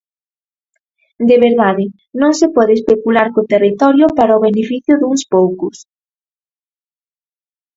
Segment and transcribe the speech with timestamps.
[1.29, 1.85] De verdade,
[2.21, 5.77] non se pode especular co territorio para o beneficio duns poucos.